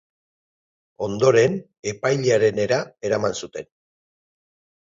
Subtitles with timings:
[1.07, 1.59] Ondoren,
[1.93, 3.71] epailearenera eraman zuten.